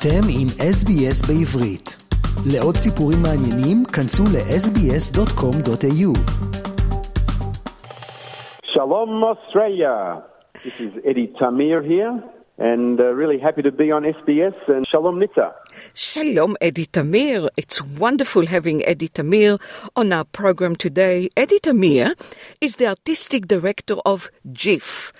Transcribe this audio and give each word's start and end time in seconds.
אתם 0.00 0.20
עם 0.30 0.46
SBS 0.46 1.26
בעברית. 1.28 1.96
לעוד 2.52 2.76
סיפורים 2.76 3.18
מעניינים, 3.22 3.84
כנסו 3.84 4.24
ל-sbs.com.au. 4.24 6.10
Shalom 8.74 9.24
Australia. 9.32 9.94
This 10.64 10.80
is 10.86 10.92
Eddie 11.04 11.30
Tamir 11.40 11.78
here. 11.92 12.12
and 12.72 13.00
uh, 13.00 13.04
really 13.22 13.38
happy 13.46 13.62
to 13.62 13.72
be 13.82 13.88
on 13.96 14.02
SBS 14.18 14.58
and 14.74 14.82
Shalom 14.90 15.16
Nitza. 15.22 15.48
Shalom 15.94 16.56
Eddie 16.60 16.90
Tamir. 16.96 17.48
It's 17.56 17.78
wonderful 18.04 18.44
having 18.46 18.84
Eddie 18.84 19.12
Tamir 19.18 19.52
on 20.00 20.12
our 20.12 20.26
program 20.40 20.74
today. 20.86 21.28
Eddie 21.36 21.60
Tamir 21.60 22.06
is 22.60 22.72
the 22.76 22.86
artistic 22.94 23.42
director 23.54 23.96
of 24.12 24.18
JIFF, 24.62 25.12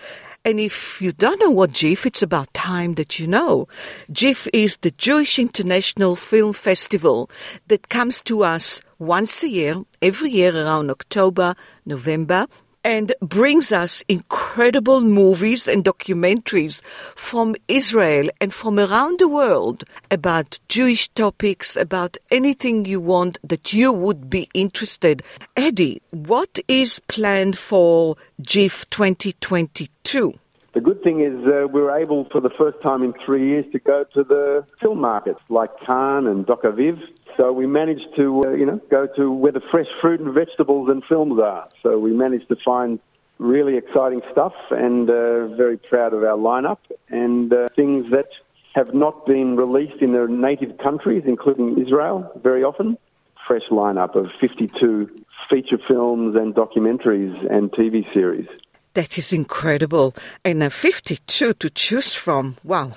and 0.48 0.58
if 0.58 1.02
you 1.02 1.12
don't 1.12 1.38
know 1.40 1.50
what 1.50 1.72
JIFF, 1.72 2.06
it's 2.06 2.22
about 2.22 2.54
time 2.54 2.94
that 2.94 3.18
you 3.18 3.26
know. 3.26 3.68
JIFF 4.10 4.48
is 4.54 4.78
the 4.78 4.92
Jewish 4.92 5.38
International 5.38 6.16
Film 6.16 6.54
Festival 6.54 7.30
that 7.66 7.90
comes 7.90 8.22
to 8.22 8.44
us 8.44 8.80
once 8.98 9.42
a 9.42 9.48
year, 9.50 9.82
every 10.00 10.30
year 10.30 10.56
around 10.56 10.90
October, 10.90 11.54
November, 11.84 12.46
and 12.84 13.14
brings 13.20 13.72
us 13.72 14.02
incredible 14.08 15.00
movies 15.00 15.68
and 15.68 15.84
documentaries 15.84 16.82
from 17.14 17.56
Israel 17.68 18.28
and 18.40 18.52
from 18.52 18.78
around 18.78 19.18
the 19.18 19.28
world 19.28 19.84
about 20.10 20.58
Jewish 20.68 21.08
topics, 21.08 21.76
about 21.76 22.16
anything 22.30 22.84
you 22.84 23.00
want 23.00 23.38
that 23.42 23.72
you 23.72 23.92
would 23.92 24.30
be 24.30 24.48
interested. 24.54 25.22
Eddie, 25.56 26.00
what 26.10 26.58
is 26.68 26.98
planned 27.08 27.58
for 27.58 28.16
JIFF 28.40 28.88
2022? 28.90 30.38
The 30.74 30.80
good 30.80 31.02
thing 31.02 31.20
is 31.20 31.38
uh, 31.40 31.66
we 31.66 31.80
were 31.80 31.98
able, 31.98 32.28
for 32.30 32.40
the 32.40 32.50
first 32.50 32.80
time 32.82 33.02
in 33.02 33.12
three 33.24 33.48
years, 33.48 33.64
to 33.72 33.78
go 33.78 34.04
to 34.14 34.22
the 34.22 34.64
film 34.80 35.00
markets 35.00 35.40
like 35.48 35.70
Cannes 35.84 36.26
and 36.26 36.46
Docaviv. 36.46 37.00
So 37.38 37.52
we 37.52 37.68
managed 37.68 38.16
to, 38.16 38.42
uh, 38.44 38.50
you 38.50 38.66
know, 38.66 38.80
go 38.90 39.06
to 39.16 39.30
where 39.30 39.52
the 39.52 39.62
fresh 39.70 39.86
fruit 40.00 40.18
and 40.18 40.34
vegetables 40.34 40.88
and 40.90 41.04
films 41.04 41.40
are. 41.40 41.68
So 41.84 41.96
we 41.96 42.12
managed 42.12 42.48
to 42.48 42.56
find 42.64 42.98
really 43.38 43.76
exciting 43.76 44.20
stuff 44.32 44.54
and 44.70 45.08
uh, 45.08 45.46
very 45.54 45.76
proud 45.76 46.12
of 46.14 46.24
our 46.24 46.36
lineup 46.36 46.78
and 47.08 47.52
uh, 47.52 47.68
things 47.76 48.10
that 48.10 48.26
have 48.74 48.92
not 48.92 49.24
been 49.24 49.56
released 49.56 50.02
in 50.02 50.12
their 50.12 50.26
native 50.26 50.78
countries, 50.78 51.22
including 51.26 51.80
Israel, 51.80 52.28
very 52.42 52.64
often. 52.64 52.98
Fresh 53.46 53.68
lineup 53.70 54.16
of 54.16 54.26
52 54.40 55.08
feature 55.48 55.78
films 55.86 56.34
and 56.34 56.56
documentaries 56.56 57.34
and 57.50 57.70
TV 57.70 58.12
series. 58.12 58.48
That 58.94 59.16
is 59.16 59.32
incredible. 59.32 60.14
And 60.44 60.60
uh, 60.60 60.70
52 60.70 61.54
to 61.54 61.70
choose 61.70 62.14
from. 62.14 62.56
Wow. 62.64 62.94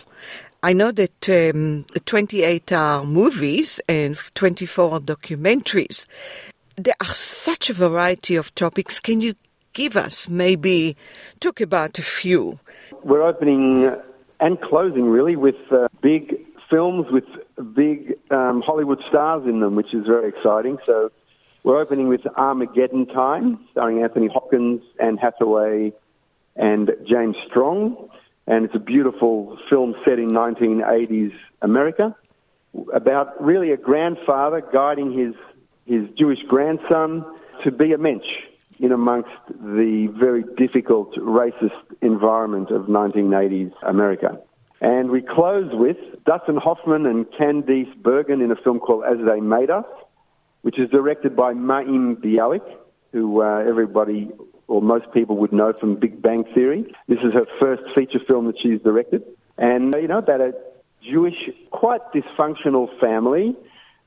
I 0.63 0.73
know 0.73 0.91
that 0.91 1.27
um, 1.27 1.85
28 2.05 2.71
are 2.71 3.03
movies 3.03 3.79
and 3.89 4.15
24 4.35 4.91
are 4.91 4.99
documentaries. 4.99 6.05
There 6.75 6.93
are 7.01 7.15
such 7.15 7.71
a 7.71 7.73
variety 7.73 8.35
of 8.35 8.53
topics. 8.53 8.99
Can 8.99 9.21
you 9.21 9.33
give 9.73 9.97
us 9.97 10.27
maybe 10.27 10.95
talk 11.39 11.61
about 11.61 11.97
a 11.97 12.03
few? 12.03 12.59
We're 13.03 13.23
opening 13.23 13.85
uh, 13.85 14.03
and 14.39 14.61
closing 14.61 15.05
really 15.05 15.35
with 15.35 15.55
uh, 15.71 15.87
big 16.03 16.45
films 16.69 17.07
with 17.11 17.25
big 17.73 18.19
um, 18.29 18.61
Hollywood 18.61 19.01
stars 19.09 19.43
in 19.47 19.61
them, 19.61 19.75
which 19.75 19.95
is 19.95 20.05
very 20.05 20.29
exciting. 20.29 20.77
So 20.85 21.11
we're 21.63 21.81
opening 21.81 22.07
with 22.07 22.21
Armageddon 22.37 23.07
Time, 23.07 23.65
starring 23.71 24.03
Anthony 24.03 24.27
Hopkins, 24.27 24.83
Anne 24.99 25.17
Hathaway, 25.17 25.91
and 26.55 26.91
James 27.07 27.35
Strong. 27.47 28.09
And 28.51 28.65
it's 28.65 28.75
a 28.75 28.79
beautiful 28.79 29.57
film 29.69 29.95
set 30.03 30.19
in 30.19 30.31
1980s 30.31 31.31
America 31.61 32.13
about 32.93 33.41
really 33.41 33.71
a 33.71 33.77
grandfather 33.77 34.61
guiding 34.73 35.17
his, 35.17 35.35
his 35.85 36.09
Jewish 36.19 36.39
grandson 36.49 37.23
to 37.63 37.71
be 37.71 37.93
a 37.93 37.97
mensch 37.97 38.25
in 38.77 38.91
amongst 38.91 39.29
the 39.47 40.13
very 40.19 40.43
difficult 40.57 41.15
racist 41.15 41.79
environment 42.01 42.71
of 42.71 42.87
1980s 42.87 43.71
America. 43.83 44.37
And 44.81 45.11
we 45.11 45.21
close 45.21 45.69
with 45.71 45.95
Dustin 46.25 46.57
Hoffman 46.57 47.05
and 47.05 47.25
Candice 47.27 47.95
Bergen 48.03 48.41
in 48.41 48.51
a 48.51 48.57
film 48.57 48.79
called 48.79 49.05
As 49.05 49.25
They 49.25 49.39
Made 49.39 49.69
Us, 49.69 49.85
which 50.63 50.77
is 50.77 50.89
directed 50.89 51.37
by 51.37 51.53
Mayim 51.53 52.17
Bialik, 52.17 52.67
who 53.13 53.41
uh, 53.41 53.63
everybody 53.65 54.29
or 54.71 54.81
most 54.81 55.11
people 55.13 55.35
would 55.37 55.51
know 55.51 55.73
from 55.73 55.95
Big 55.95 56.21
Bang 56.21 56.45
Theory. 56.55 56.85
This 57.07 57.19
is 57.19 57.33
her 57.33 57.45
first 57.59 57.83
feature 57.93 58.19
film 58.25 58.47
that 58.47 58.55
she's 58.61 58.81
directed. 58.81 59.21
And, 59.57 59.93
you 59.95 60.07
know, 60.07 60.19
about 60.19 60.39
a 60.39 60.53
Jewish, 61.03 61.49
quite 61.71 62.01
dysfunctional 62.13 62.87
family, 62.99 63.55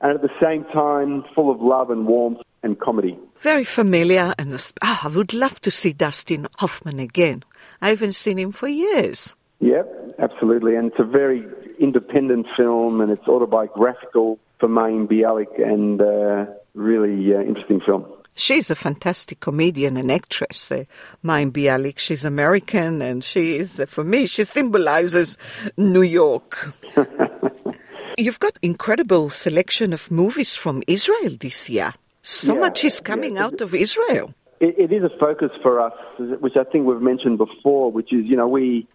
and 0.00 0.12
at 0.12 0.22
the 0.22 0.30
same 0.40 0.64
time 0.64 1.24
full 1.34 1.50
of 1.50 1.60
love 1.60 1.90
and 1.90 2.06
warmth 2.06 2.40
and 2.62 2.80
comedy. 2.80 3.18
Very 3.38 3.64
familiar, 3.64 4.34
and 4.38 4.54
oh, 4.54 5.00
I 5.02 5.08
would 5.08 5.34
love 5.34 5.60
to 5.60 5.70
see 5.70 5.92
Dustin 5.92 6.48
Hoffman 6.58 6.98
again. 6.98 7.44
I 7.82 7.90
haven't 7.90 8.14
seen 8.14 8.38
him 8.38 8.50
for 8.50 8.68
years. 8.68 9.34
Yep, 9.60 10.14
absolutely. 10.18 10.76
And 10.76 10.90
it's 10.90 11.00
a 11.00 11.04
very 11.04 11.46
independent 11.78 12.46
film, 12.56 13.02
and 13.02 13.10
it's 13.10 13.26
autobiographical 13.28 14.38
for 14.58 14.68
Mayim 14.68 15.06
Bialik, 15.06 15.60
and 15.60 16.00
uh, 16.00 16.50
really 16.74 17.34
uh, 17.34 17.40
interesting 17.40 17.80
film. 17.80 18.06
She's 18.36 18.68
a 18.68 18.74
fantastic 18.74 19.38
comedian 19.38 19.96
and 19.96 20.10
actress, 20.10 20.72
uh, 20.72 20.84
Mayim 21.24 21.52
Bialik. 21.52 21.98
She's 21.98 22.24
American, 22.24 23.00
and 23.00 23.22
she 23.22 23.58
is, 23.58 23.78
uh, 23.78 23.86
for 23.86 24.02
me, 24.02 24.26
she 24.26 24.42
symbolizes 24.42 25.38
New 25.76 26.02
York. 26.02 26.74
You've 28.18 28.40
got 28.40 28.58
incredible 28.60 29.30
selection 29.30 29.92
of 29.92 30.10
movies 30.10 30.56
from 30.56 30.82
Israel 30.88 31.36
this 31.38 31.68
year. 31.68 31.94
So 32.22 32.54
Yeah, 32.54 32.60
much 32.60 32.84
is 32.84 33.00
coming 33.00 33.36
yeah. 33.36 33.44
out 33.44 33.60
of 33.60 33.72
Israel. 33.74 34.34
It, 34.58 34.90
it 34.90 34.92
is 34.92 35.04
a 35.04 35.10
focus 35.20 35.52
for 35.62 35.80
us, 35.80 35.92
which 36.18 36.56
I 36.56 36.64
think 36.64 36.86
we've 36.86 37.00
mentioned 37.00 37.38
before, 37.38 37.92
which 37.92 38.12
is, 38.12 38.24
you 38.24 38.36
know, 38.36 38.48
we, 38.48 38.88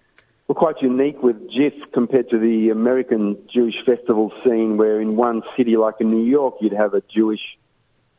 we're 0.48 0.56
quite 0.56 0.82
unique 0.82 1.22
with 1.24 1.38
JIFF 1.50 1.92
compared 1.94 2.30
to 2.32 2.40
the 2.40 2.72
American 2.72 3.38
Jewish 3.54 3.76
festival 3.86 4.34
scene, 4.44 4.78
where 4.78 5.00
in 5.00 5.16
one 5.16 5.44
city 5.56 5.78
like 5.78 5.96
in 6.00 6.12
New 6.12 6.26
York, 6.26 6.56
you'd 6.60 6.74
have 6.74 6.94
a 6.94 7.02
Jewish 7.14 7.42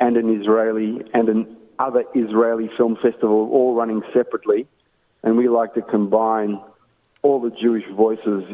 and 0.01 0.17
an 0.17 0.41
Israeli 0.41 1.03
and 1.15 1.29
an 1.29 1.57
other 1.79 2.05
Israeli 2.15 2.71
film 2.77 2.97
festival 3.01 3.49
all 3.53 3.75
running 3.75 4.03
separately. 4.13 4.67
And 5.23 5.37
we 5.37 5.49
like 5.49 5.75
to 5.75 5.83
combine 5.83 6.61
all 7.23 7.41
the 7.41 7.51
Jewish 7.51 7.85
voices 7.95 8.45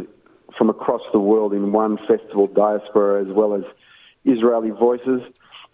from 0.58 0.70
across 0.70 1.02
the 1.12 1.20
world 1.20 1.52
in 1.52 1.72
one 1.72 1.98
festival 2.08 2.46
diaspora 2.48 3.24
as 3.24 3.32
well 3.32 3.54
as 3.54 3.62
Israeli 4.24 4.70
voices. 4.70 5.22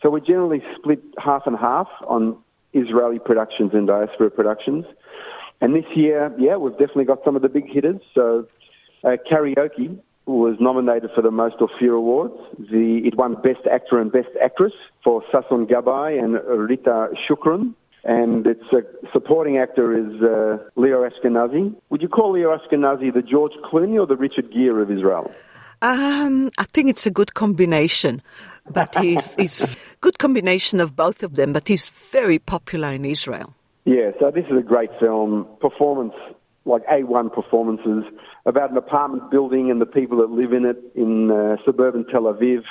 So 0.02 0.10
we 0.10 0.20
generally 0.20 0.62
split 0.76 1.00
half 1.18 1.46
and 1.46 1.56
half 1.56 1.88
on 2.06 2.36
Israeli 2.72 3.18
productions 3.18 3.72
and 3.74 3.86
diaspora 3.86 4.30
productions. 4.30 4.84
And 5.60 5.74
this 5.74 5.84
year, 5.94 6.34
yeah, 6.38 6.56
we've 6.56 6.72
definitely 6.72 7.04
got 7.04 7.20
some 7.24 7.36
of 7.36 7.42
the 7.42 7.48
big 7.48 7.68
hitters. 7.68 8.00
So 8.14 8.46
uh, 9.04 9.16
Karaoke 9.30 9.98
was 10.26 10.56
nominated 10.60 11.10
for 11.14 11.22
the 11.22 11.30
most 11.30 11.56
Ophir 11.60 11.94
Awards. 11.94 12.34
The, 12.58 13.02
it 13.04 13.16
won 13.16 13.34
Best 13.34 13.66
Actor 13.70 13.98
and 13.98 14.12
Best 14.12 14.28
Actress 14.42 14.72
for 15.02 15.22
Sasson 15.32 15.66
Gabay 15.66 16.22
and 16.22 16.34
Rita 16.68 17.08
Shukrun. 17.28 17.74
And 18.04 18.46
its 18.46 18.64
uh, 18.72 18.80
supporting 19.12 19.58
actor 19.58 19.96
is 19.96 20.20
uh, 20.22 20.58
Lior 20.76 21.08
Ashkenazi. 21.08 21.72
Would 21.90 22.02
you 22.02 22.08
call 22.08 22.32
Lior 22.32 22.58
Ashkenazi 22.58 23.14
the 23.14 23.22
George 23.22 23.52
Clooney 23.64 24.00
or 24.00 24.06
the 24.06 24.16
Richard 24.16 24.52
Gere 24.52 24.82
of 24.82 24.90
Israel? 24.90 25.32
Um, 25.82 26.50
I 26.58 26.64
think 26.64 26.88
it's 26.90 27.06
a 27.06 27.10
good 27.10 27.34
combination, 27.34 28.20
but 28.68 28.96
he's, 28.96 29.34
he's 29.38 29.76
good 30.00 30.18
combination 30.18 30.80
of 30.80 30.96
both 30.96 31.22
of 31.22 31.36
them. 31.36 31.52
But 31.52 31.68
he's 31.68 31.88
very 31.88 32.40
popular 32.40 32.88
in 32.92 33.04
Israel. 33.04 33.54
Yeah, 33.84 34.10
so 34.18 34.30
this 34.30 34.46
is 34.46 34.56
a 34.56 34.62
great 34.62 34.90
film. 34.98 35.46
Performance, 35.60 36.14
like 36.64 36.84
A1 36.86 37.32
performances, 37.32 38.04
about 38.46 38.70
an 38.70 38.76
apartment 38.76 39.30
building 39.30 39.70
and 39.70 39.80
the 39.80 39.86
people 39.86 40.18
that 40.18 40.30
live 40.30 40.52
in 40.52 40.64
it 40.64 40.78
in 40.94 41.30
uh, 41.30 41.56
suburban 41.64 42.04
Tel 42.06 42.22
Aviv. 42.22 42.62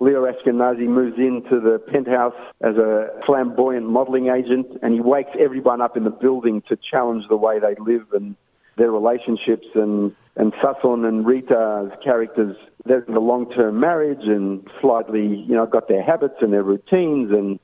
Lior 0.00 0.30
Ashkenazi 0.30 0.86
moves 0.88 1.16
into 1.18 1.60
the 1.60 1.78
penthouse 1.90 2.34
as 2.62 2.76
a 2.76 3.08
flamboyant 3.24 3.86
modeling 3.86 4.28
agent 4.28 4.66
and 4.82 4.92
he 4.92 5.00
wakes 5.00 5.30
everyone 5.38 5.80
up 5.80 5.96
in 5.96 6.04
the 6.04 6.10
building 6.10 6.62
to 6.68 6.76
challenge 6.90 7.24
the 7.28 7.36
way 7.36 7.58
they 7.58 7.74
live 7.78 8.06
and 8.12 8.34
their 8.76 8.90
relationships 8.90 9.66
and, 9.74 10.14
and 10.36 10.52
Sasson 10.54 11.06
and 11.06 11.24
Rita's 11.24 11.92
characters, 12.02 12.56
they're 12.84 13.04
in 13.04 13.14
a 13.14 13.20
long-term 13.20 13.78
marriage 13.78 14.24
and 14.24 14.66
slightly, 14.80 15.44
you 15.48 15.54
know, 15.54 15.66
got 15.66 15.88
their 15.88 16.02
habits 16.02 16.34
and 16.40 16.52
their 16.52 16.62
routines 16.62 17.30
and 17.30 17.60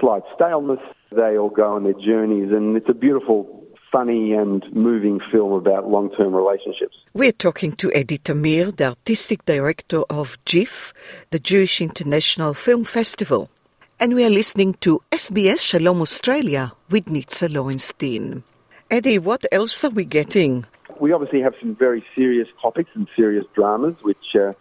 slight 0.00 0.22
staleness. 0.34 0.80
They 1.10 1.38
all 1.38 1.50
go 1.50 1.74
on 1.74 1.84
their 1.84 1.94
journeys 1.94 2.52
and 2.52 2.76
it's 2.76 2.88
a 2.88 2.94
beautiful, 2.94 3.59
funny 3.92 4.32
and 4.32 4.64
moving 4.74 5.20
film 5.30 5.52
about 5.52 5.88
long-term 5.88 6.34
relationships. 6.34 6.96
We're 7.14 7.32
talking 7.32 7.72
to 7.72 7.92
Eddie 7.92 8.18
Tamir, 8.18 8.76
the 8.76 8.86
artistic 8.86 9.44
director 9.44 10.02
of 10.10 10.38
JIFF, 10.44 10.92
the 11.30 11.38
Jewish 11.38 11.80
International 11.80 12.54
Film 12.54 12.84
Festival. 12.84 13.50
And 13.98 14.14
we 14.14 14.24
are 14.24 14.30
listening 14.30 14.74
to 14.80 15.02
SBS 15.12 15.60
Shalom 15.60 16.00
Australia 16.00 16.72
with 16.88 17.06
Nitza 17.06 17.52
Lowenstein. 17.52 18.42
Eddie, 18.90 19.18
what 19.18 19.44
else 19.52 19.84
are 19.84 19.90
we 19.90 20.04
getting? 20.04 20.64
we 21.00 21.12
obviously 21.12 21.40
have 21.40 21.54
some 21.58 21.74
very 21.74 22.04
serious 22.14 22.46
topics 22.60 22.90
and 22.94 23.08
serious 23.16 23.44
dramas, 23.54 23.94
which 24.02 24.34
uh, 24.34 24.52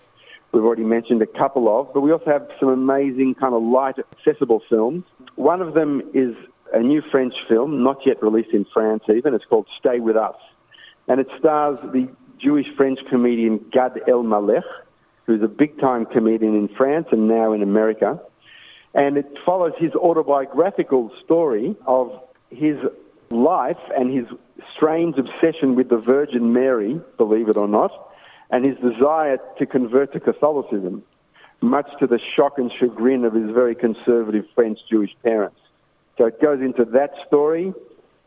we've 0.52 0.64
already 0.64 0.84
mentioned 0.84 1.22
a 1.22 1.28
couple 1.28 1.68
of, 1.80 1.94
but 1.94 2.02
we 2.02 2.12
also 2.12 2.32
have 2.32 2.48
some 2.60 2.70
amazing 2.70 3.36
kind 3.36 3.54
of 3.54 3.62
light, 3.62 3.96
accessible 4.00 4.62
films. 4.70 5.04
One 5.36 5.62
of 5.62 5.74
them 5.74 6.02
is 6.14 6.36
a 6.74 6.80
new 6.80 7.02
French 7.12 7.34
film, 7.48 7.84
not 7.84 7.98
yet 8.06 8.22
released 8.22 8.52
in 8.54 8.66
France 8.74 9.04
even. 9.14 9.34
It's 9.34 9.46
called 9.46 9.68
Stay 9.80 10.00
With 10.00 10.16
Us. 10.16 10.36
And 11.08 11.20
it 11.20 11.28
stars 11.40 11.80
the 11.92 12.08
Jewish 12.40 12.68
French 12.78 13.00
comedian 13.10 13.66
Gad 13.72 13.94
Elmaleh, 14.08 14.64
who's 15.26 15.42
a 15.44 15.48
big 15.48 15.80
time 15.80 16.06
comedian 16.06 16.56
in 16.56 16.70
France 16.70 17.08
and 17.12 17.28
now 17.28 17.54
in 17.54 17.62
America. 17.62 18.20
And 18.94 19.18
it 19.18 19.28
follows 19.46 19.74
his 19.78 19.94
autobiographical 19.94 21.12
story 21.24 21.76
of 21.86 22.12
his 22.50 22.78
life 23.30 23.78
and 23.96 24.12
his 24.12 24.26
strange 24.76 25.16
obsession 25.18 25.76
with 25.76 25.90
the 25.90 25.98
Virgin 25.98 26.54
Mary, 26.54 27.00
believe 27.18 27.50
it 27.50 27.58
or 27.58 27.68
not, 27.68 27.92
and 28.50 28.66
his 28.66 28.78
desire 28.78 29.38
to 29.58 29.66
convert 29.66 30.14
to 30.14 30.20
Catholicism, 30.20 31.04
much 31.62 31.88
to 32.00 32.08
the 32.08 32.20
shock 32.36 32.58
and 32.58 32.72
chagrin 32.80 33.26
of 33.26 33.34
his 33.34 33.52
very 33.52 33.76
conservative 33.76 34.46
French 34.56 34.80
Jewish 34.90 35.16
parents. 35.24 35.59
So 36.20 36.26
it 36.26 36.42
goes 36.42 36.60
into 36.60 36.84
that 36.84 37.14
story, 37.26 37.74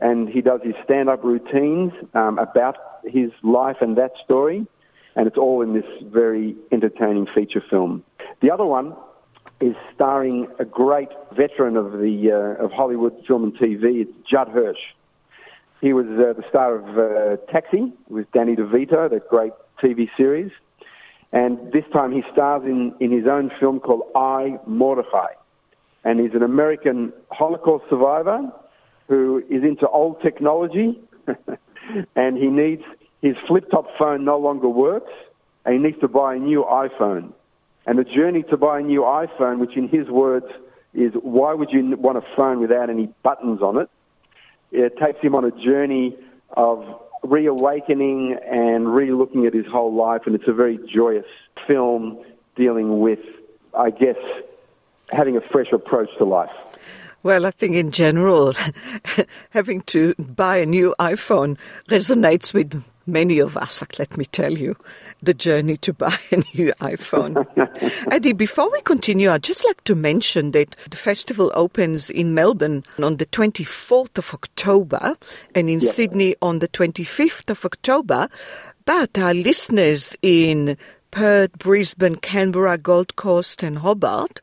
and 0.00 0.26
he 0.26 0.40
does 0.40 0.62
his 0.64 0.74
stand 0.82 1.10
up 1.10 1.22
routines 1.22 1.92
um, 2.14 2.38
about 2.38 2.76
his 3.04 3.30
life 3.42 3.76
and 3.82 3.98
that 3.98 4.12
story, 4.24 4.66
and 5.14 5.26
it's 5.26 5.36
all 5.36 5.60
in 5.60 5.74
this 5.74 5.84
very 6.04 6.56
entertaining 6.72 7.26
feature 7.34 7.62
film. 7.68 8.02
The 8.40 8.50
other 8.50 8.64
one 8.64 8.96
is 9.60 9.76
starring 9.94 10.48
a 10.58 10.64
great 10.64 11.10
veteran 11.36 11.76
of 11.76 11.92
the 11.92 12.32
uh, 12.32 12.64
of 12.64 12.72
Hollywood 12.72 13.14
film 13.26 13.44
and 13.44 13.54
TV. 13.54 14.00
It's 14.00 14.12
Judd 14.26 14.48
Hirsch. 14.48 14.80
He 15.82 15.92
was 15.92 16.06
uh, 16.06 16.32
the 16.32 16.44
star 16.48 16.76
of 16.76 16.96
uh, 16.96 17.36
Taxi 17.52 17.92
with 18.08 18.30
Danny 18.32 18.56
DeVito, 18.56 19.10
that 19.10 19.28
great 19.28 19.52
TV 19.82 20.08
series. 20.16 20.50
And 21.30 21.72
this 21.72 21.84
time 21.92 22.10
he 22.12 22.22
stars 22.32 22.62
in, 22.64 22.94
in 23.00 23.10
his 23.10 23.26
own 23.26 23.50
film 23.60 23.80
called 23.80 24.04
I, 24.14 24.58
Mordechai. 24.66 25.34
And 26.04 26.20
he's 26.20 26.34
an 26.34 26.43
American 26.43 27.12
Holocaust 27.31 27.84
survivor 27.88 28.50
who 29.08 29.43
is 29.50 29.62
into 29.62 29.88
old 29.88 30.20
technology 30.22 31.00
and 32.16 32.37
he 32.37 32.46
needs 32.46 32.82
his 33.20 33.37
flip 33.46 33.70
top 33.70 33.87
phone 33.99 34.25
no 34.25 34.38
longer 34.38 34.69
works 34.69 35.12
and 35.64 35.75
he 35.75 35.81
needs 35.81 36.00
to 36.00 36.08
buy 36.08 36.34
a 36.34 36.38
new 36.38 36.64
iPhone. 36.64 37.32
And 37.87 37.99
the 37.99 38.04
journey 38.04 38.43
to 38.50 38.56
buy 38.56 38.81
a 38.81 38.82
new 38.82 39.02
iPhone, 39.02 39.58
which 39.58 39.76
in 39.76 39.88
his 39.88 40.08
words 40.08 40.46
is 40.94 41.12
why 41.22 41.54
would 41.54 41.70
you 41.70 41.96
want 41.96 42.19
a 42.19 42.22
phone 42.37 42.60
without 42.60 42.90
any 42.90 43.08
buttons 43.22 43.60
on 43.62 43.78
it? 43.78 43.88
It 44.70 44.96
takes 44.98 45.20
him 45.20 45.34
on 45.34 45.44
a 45.44 45.50
journey 45.50 46.16
of 46.56 46.84
reawakening 47.22 48.37
and 48.50 48.93
re-looking 48.94 49.46
at 49.46 49.55
his 49.55 49.66
whole 49.70 49.94
life, 49.94 50.22
and 50.26 50.34
it's 50.34 50.48
a 50.48 50.52
very 50.52 50.78
joyous 50.93 51.26
film 51.66 52.22
dealing 52.56 53.00
with, 53.00 53.20
I 53.78 53.90
guess, 53.90 54.16
having 55.12 55.36
a 55.36 55.40
fresh 55.40 55.72
approach 55.72 56.08
to 56.18 56.24
life. 56.24 56.50
Well, 57.22 57.46
I 57.46 57.52
think 57.52 57.76
in 57.76 57.92
general, 57.92 58.54
having 59.50 59.82
to 59.82 60.14
buy 60.14 60.56
a 60.56 60.66
new 60.66 60.94
iPhone 60.98 61.56
resonates 61.88 62.52
with 62.52 62.82
many 63.06 63.38
of 63.38 63.56
us, 63.56 63.82
let 63.98 64.16
me 64.16 64.24
tell 64.24 64.52
you, 64.52 64.76
the 65.22 65.34
journey 65.34 65.76
to 65.78 65.92
buy 65.92 66.16
a 66.30 66.36
new 66.54 66.72
iPhone. 66.80 67.46
Eddie, 68.10 68.32
before 68.32 68.70
we 68.72 68.80
continue, 68.82 69.30
I'd 69.30 69.44
just 69.44 69.64
like 69.64 69.82
to 69.84 69.94
mention 69.94 70.50
that 70.52 70.74
the 70.90 70.96
festival 70.96 71.52
opens 71.54 72.10
in 72.10 72.34
Melbourne 72.34 72.84
on 73.00 73.18
the 73.18 73.26
24th 73.26 74.18
of 74.18 74.34
October 74.34 75.16
and 75.54 75.68
in 75.68 75.80
Sydney 75.80 76.34
on 76.42 76.58
the 76.58 76.68
25th 76.68 77.50
of 77.50 77.64
October. 77.64 78.28
But 78.84 79.16
our 79.16 79.34
listeners 79.34 80.16
in 80.22 80.76
Perth, 81.12 81.52
Brisbane, 81.58 82.16
Canberra, 82.16 82.78
Gold 82.78 83.14
Coast, 83.14 83.62
and 83.62 83.78
Hobart 83.78 84.40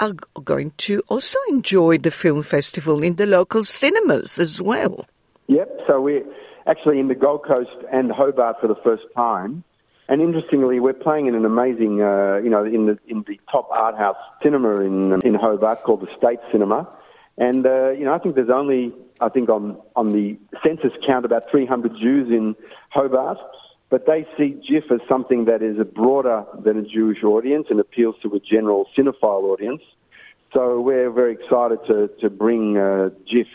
are 0.00 0.12
going 0.44 0.72
to 0.78 1.02
also 1.08 1.38
enjoy 1.48 1.98
the 1.98 2.10
film 2.10 2.42
festival 2.42 3.02
in 3.02 3.16
the 3.16 3.26
local 3.26 3.64
cinemas 3.64 4.38
as 4.38 4.60
well. 4.60 5.06
Yep, 5.48 5.80
so 5.86 6.00
we're 6.00 6.24
actually 6.66 7.00
in 7.00 7.08
the 7.08 7.14
Gold 7.14 7.44
Coast 7.44 7.76
and 7.92 8.10
Hobart 8.12 8.56
for 8.60 8.68
the 8.68 8.76
first 8.84 9.04
time. 9.16 9.64
And 10.08 10.22
interestingly, 10.22 10.80
we're 10.80 10.94
playing 10.94 11.26
in 11.26 11.34
an 11.34 11.44
amazing, 11.44 12.00
uh, 12.00 12.40
you 12.42 12.48
know, 12.48 12.64
in 12.64 12.86
the 12.86 12.98
in 13.08 13.24
the 13.28 13.38
top 13.52 13.68
art 13.70 13.96
house 13.96 14.16
cinema 14.42 14.80
in 14.80 15.20
in 15.22 15.34
Hobart 15.34 15.82
called 15.82 16.00
the 16.00 16.08
State 16.16 16.40
Cinema. 16.50 16.88
And 17.36 17.66
uh, 17.66 17.90
you 17.90 18.04
know, 18.04 18.14
I 18.14 18.18
think 18.18 18.34
there's 18.34 18.50
only, 18.50 18.92
I 19.20 19.28
think 19.28 19.50
on 19.50 19.76
on 19.96 20.10
the 20.10 20.38
census 20.64 20.92
count 21.06 21.26
about 21.26 21.50
300 21.50 21.92
Jews 22.00 22.28
in 22.30 22.56
Hobart, 22.90 23.38
but 23.90 24.06
they 24.06 24.26
see 24.36 24.60
JIFF 24.68 24.90
as 24.92 25.00
something 25.08 25.46
that 25.46 25.62
is 25.62 25.76
broader 25.94 26.44
than 26.62 26.78
a 26.78 26.82
Jewish 26.82 27.22
audience 27.24 27.68
and 27.70 27.80
appeals 27.80 28.16
to 28.22 28.34
a 28.34 28.40
general 28.40 28.86
cinephile 28.96 29.44
audience. 29.44 29.82
So 30.52 30.80
we're 30.80 31.10
very 31.10 31.32
excited 31.34 31.78
to 31.88 32.08
to 32.20 32.30
bring 32.30 32.78
uh, 32.78 33.10
JIFF 33.26 33.48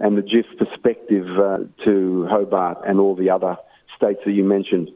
and 0.00 0.18
the 0.18 0.22
JIFF 0.22 0.46
perspective 0.58 1.26
uh, 1.38 1.58
to 1.84 2.26
Hobart 2.28 2.78
and 2.86 3.00
all 3.00 3.14
the 3.14 3.30
other 3.30 3.56
states 3.96 4.20
that 4.24 4.32
you 4.32 4.44
mentioned. 4.44 4.90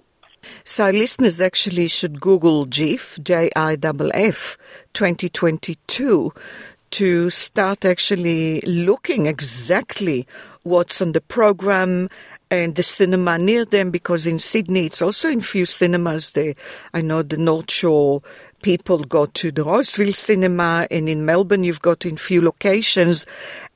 So 0.64 0.90
listeners 0.90 1.40
actually 1.40 1.88
should 1.88 2.20
Google 2.20 2.64
JIFF, 2.66 3.18
J-I-F-F, 3.22 4.58
2022 4.94 6.32
to 6.90 7.30
start 7.30 7.84
actually 7.84 8.60
looking 8.62 9.26
exactly 9.26 10.26
what's 10.62 11.00
on 11.00 11.12
the 11.12 11.20
program 11.20 12.08
and 12.50 12.74
the 12.74 12.82
cinema 12.82 13.38
near 13.38 13.64
them 13.64 13.90
because 13.90 14.26
in 14.26 14.38
Sydney 14.38 14.86
it's 14.86 15.02
also 15.02 15.28
in 15.28 15.40
few 15.40 15.66
cinemas 15.66 16.32
there. 16.32 16.54
I 16.92 17.00
know 17.00 17.22
the 17.22 17.36
North 17.36 17.70
Shore 17.70 18.22
people 18.62 18.98
go 18.98 19.26
to 19.26 19.50
the 19.50 19.64
Roseville 19.64 20.12
Cinema, 20.12 20.86
and 20.90 21.08
in 21.08 21.24
Melbourne 21.24 21.64
you've 21.64 21.82
got 21.82 22.04
in 22.04 22.16
few 22.16 22.42
locations. 22.42 23.26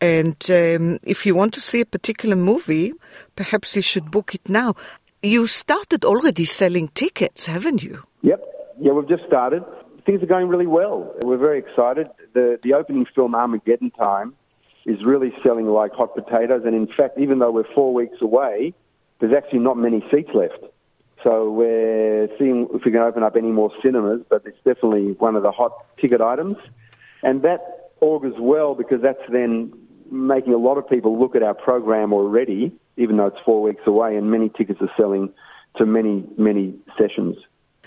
And 0.01 0.37
um, 0.51 0.99
if 1.03 1.27
you 1.27 1.35
want 1.35 1.55
to 1.55 1.61
see 1.61 1.81
a 1.81 1.87
particular 1.87 2.37
movie, 2.37 2.93
perhaps 3.37 3.77
you 3.77 3.83
should 3.83 4.11
book 4.11 4.35
it 4.35 4.49
now. 4.49 4.75
You 5.23 5.47
started 5.47 6.05
already 6.05 6.45
selling 6.45 6.89
tickets, 6.89 7.47
haven't 7.47 7.83
you? 7.83 8.03
Yep. 8.23 8.41
Yeah, 8.81 8.93
we've 8.93 9.09
just 9.09 9.25
started. 9.27 9.65
Things 10.05 10.23
are 10.23 10.27
going 10.27 10.49
really 10.49 10.67
well. 10.67 11.15
We're 11.23 11.39
very 11.39 11.59
excited. 11.59 12.09
The 12.35 12.59
the 12.63 12.75
opening 12.75 13.07
film 13.15 13.35
Armageddon 13.35 13.91
Time 13.93 14.35
is 14.87 15.05
really 15.05 15.33
selling 15.43 15.67
like 15.67 15.93
hot 15.93 16.15
potatoes. 16.15 16.63
And 16.65 16.75
in 16.75 16.87
fact, 16.87 17.19
even 17.19 17.39
though 17.39 17.51
we're 17.51 17.73
four 17.75 17.95
weeks 17.95 18.17
away, 18.21 18.75
there's 19.19 19.33
actually 19.35 19.61
not 19.61 19.77
many 19.77 20.05
seats 20.11 20.31
left. 20.35 20.63
So 21.23 21.51
we're 21.51 22.29
seeing 22.39 22.69
if 22.75 22.85
we 22.85 22.93
can 22.93 23.01
open 23.01 23.23
up 23.23 23.35
any 23.37 23.51
more 23.51 23.73
cinemas, 23.83 24.21
but 24.29 24.43
it's 24.45 24.59
definitely 24.59 25.13
one 25.13 25.37
of 25.37 25.43
the 25.43 25.51
hot 25.51 25.73
ticket 25.99 26.21
items. 26.21 26.59
And 27.23 27.43
that 27.43 27.93
augurs 28.01 28.35
well 28.39 28.75
because 28.75 29.01
that's 29.01 29.23
then 29.31 29.73
making 30.11 30.53
a 30.53 30.59
lot 30.59 30.77
of 30.77 30.89
people 30.89 31.19
look 31.19 31.35
at 31.35 31.43
our 31.43 31.55
program 31.55 32.13
already, 32.13 32.73
even 32.99 33.17
though 33.17 33.27
it's 33.27 33.41
four 33.45 33.63
weeks 33.63 33.83
away, 33.87 34.17
and 34.17 34.31
many 34.31 34.51
tickets 34.51 34.81
are 34.83 34.91
selling 34.99 35.33
to 35.77 35.87
many, 35.87 36.25
many 36.37 36.75
sessions. 36.99 37.37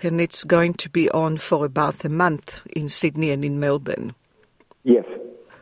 And 0.02 0.20
it's 0.20 0.44
going 0.44 0.74
to 0.76 0.90
be 0.90 1.10
on 1.12 1.38
for 1.38 1.66
about 1.66 2.04
a 2.06 2.10
month 2.10 2.66
in 2.76 2.90
Sydney 2.90 3.32
and 3.32 3.46
in 3.46 3.60
Melbourne. 3.60 4.14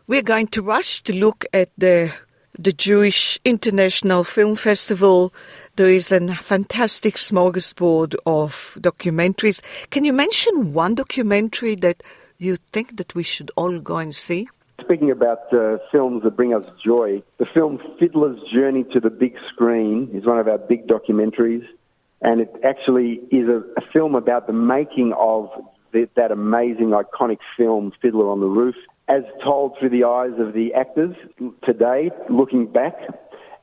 We're 0.08 0.22
going 0.22 0.48
to 0.50 0.62
rush 0.62 1.02
to 1.04 1.14
look 1.14 1.46
at 1.52 1.70
the 1.80 2.14
the 2.60 2.72
Jewish 2.72 3.40
International 3.44 4.24
Film 4.24 4.56
Festival. 4.56 5.34
There 5.78 5.90
is 5.90 6.12
a 6.12 6.36
fantastic 6.36 7.16
smorgasbord 7.16 8.16
of 8.28 8.78
documentaries. 8.80 9.62
Can 9.90 10.06
you 10.06 10.14
mention 10.14 10.74
one 10.74 10.94
documentary 10.94 11.74
that 11.78 12.04
you 12.38 12.58
think 12.72 12.98
that 12.98 13.16
we 13.16 13.24
should 13.24 13.50
all 13.58 13.80
go 13.80 13.98
and 13.98 14.16
see? 14.16 14.48
Speaking 14.80 15.10
about 15.10 15.52
uh, 15.52 15.80
films 15.92 16.22
that 16.22 16.38
bring 16.38 16.54
us 16.54 16.70
joy, 16.86 17.24
the 17.40 17.48
film 17.52 17.80
Fiddler's 18.00 18.40
Journey 18.54 18.84
to 18.94 19.00
the 19.00 19.10
Big 19.10 19.36
Screen 19.52 20.12
is 20.14 20.24
one 20.24 20.38
of 20.38 20.48
our 20.48 20.60
big 20.60 20.88
documentaries, 20.88 21.66
and 22.22 22.42
it 22.42 22.56
actually 22.64 23.22
is 23.32 23.50
a, 23.50 23.64
a 23.76 23.82
film 23.92 24.14
about 24.14 24.46
the 24.46 24.54
making 24.54 25.14
of 25.18 25.50
that 26.16 26.32
amazing, 26.32 26.92
iconic 26.92 27.40
film, 27.58 27.92
Fiddler 28.02 28.30
on 28.30 28.40
the 28.40 28.48
Roof, 28.48 28.76
as 29.08 29.24
told 29.44 29.78
through 29.80 29.90
the 29.90 30.04
eyes 30.04 30.40
of 30.40 30.54
the 30.54 30.74
actors 30.74 31.16
today, 31.64 32.12
looking 32.30 32.66
back, 32.66 32.96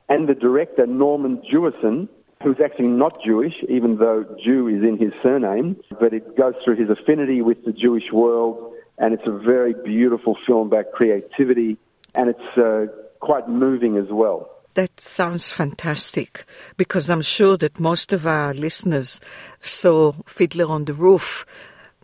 and 0.09 0.27
the 0.27 0.33
director, 0.33 0.85
Norman 0.85 1.41
Jewison, 1.51 2.07
who's 2.41 2.57
actually 2.63 2.87
not 2.87 3.17
Jewish, 3.23 3.53
even 3.69 3.97
though 3.97 4.25
Jew 4.43 4.67
is 4.67 4.83
in 4.83 4.97
his 4.97 5.13
surname, 5.21 5.77
but 5.99 6.13
it 6.13 6.37
goes 6.37 6.53
through 6.63 6.75
his 6.75 6.89
affinity 6.89 7.41
with 7.41 7.63
the 7.65 7.71
Jewish 7.71 8.11
world, 8.11 8.73
and 8.97 9.13
it's 9.13 9.25
a 9.25 9.37
very 9.37 9.73
beautiful 9.73 10.37
film 10.45 10.67
about 10.67 10.91
creativity, 10.91 11.77
and 12.15 12.29
it's 12.29 12.57
uh, 12.57 12.87
quite 13.19 13.47
moving 13.47 13.97
as 13.97 14.07
well. 14.09 14.49
That 14.75 14.99
sounds 14.99 15.51
fantastic 15.51 16.45
because 16.77 17.09
I'm 17.09 17.21
sure 17.21 17.57
that 17.57 17.79
most 17.79 18.11
of 18.11 18.25
our 18.25 18.53
listeners 18.53 19.21
saw 19.59 20.13
Fiddler 20.25 20.65
on 20.65 20.85
the 20.85 20.95
Roof 20.95 21.45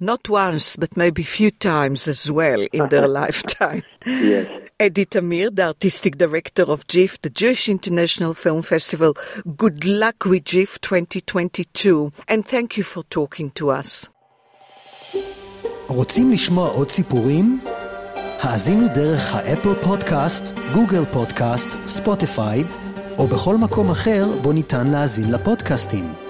not 0.01 0.29
once, 0.29 0.75
but 0.75 0.95
maybe 0.97 1.23
few 1.23 1.51
times 1.51 2.07
as 2.07 2.31
well 2.31 2.61
in 2.71 2.89
their 2.89 3.07
lifetime. 3.21 3.83
Yes. 4.05 4.47
Eddie 4.79 5.05
Tamir, 5.05 5.53
the 5.53 5.63
artistic 5.63 6.17
director 6.17 6.63
of 6.63 6.87
JIFF, 6.87 7.21
the 7.21 7.29
Jewish 7.29 7.67
International 7.67 8.33
Film 8.33 8.61
Festival. 8.61 9.13
Good 9.57 9.85
luck 9.85 10.25
with 10.25 10.45
JIFF 10.45 10.79
2022, 10.81 12.13
and 12.27 12.45
thank 12.45 12.77
you 12.77 12.83
for 12.83 13.03
talking 13.03 13.51
to 13.51 13.71
us. 13.71 14.09
רוצים 15.87 16.31
לשמוע 16.31 16.69
עוד 16.69 16.89
סיפורים? 16.89 17.59
האזינו 18.39 18.87
דרך 18.93 19.35
האפל 19.35 19.73
פודקאסט, 19.73 20.59
גוגל 20.73 21.05
פודקאסט, 21.11 21.69
ספוטיפיי, 21.87 22.63
או 23.17 23.27
בכל 23.27 23.57
מקום 23.57 23.91
אחר 23.91 24.27
בו 24.41 24.51
ניתן 24.51 24.87
להאזין 24.87 25.31
לפודקאסטים. 25.31 26.28